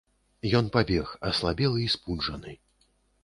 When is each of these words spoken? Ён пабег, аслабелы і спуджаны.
Ён 0.59 0.69
пабег, 0.75 1.11
аслабелы 1.29 1.79
і 1.83 1.91
спуджаны. 1.97 2.57